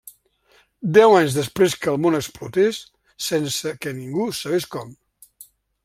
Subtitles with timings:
[0.97, 2.79] Deu anys després que el món explotés,
[3.29, 4.95] sense que ningú sabés com.